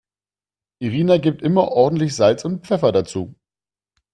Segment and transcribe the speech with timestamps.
[0.79, 3.35] Irina gibt immer ordentlich Salz und Pfeffer dazu.